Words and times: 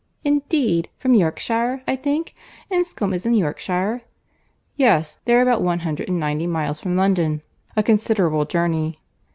"Indeed!—from 0.23 1.13
Yorkshire, 1.13 1.83
I 1.87 1.95
think. 1.95 2.33
Enscombe 2.71 3.13
is 3.13 3.27
in 3.27 3.35
Yorkshire?" 3.35 4.01
"Yes, 4.75 5.19
they 5.25 5.33
are 5.35 5.43
about 5.43 5.61
one 5.61 5.81
hundred 5.81 6.09
and 6.09 6.19
ninety 6.19 6.47
miles 6.47 6.79
from 6.79 6.95
London, 6.95 7.43
a 7.75 7.83
considerable 7.83 8.45
journey." 8.45 8.99